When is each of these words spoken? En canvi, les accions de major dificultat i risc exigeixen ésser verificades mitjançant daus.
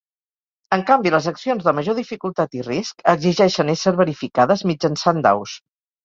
En 0.75 0.83
canvi, 0.85 1.09
les 1.15 1.25
accions 1.31 1.65
de 1.67 1.73
major 1.79 1.97
dificultat 1.99 2.57
i 2.59 2.63
risc 2.67 3.03
exigeixen 3.13 3.69
ésser 3.75 3.93
verificades 3.99 4.65
mitjançant 4.71 5.21
daus. 5.29 5.55